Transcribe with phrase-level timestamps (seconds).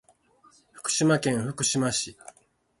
[0.71, 2.17] 福島県福島市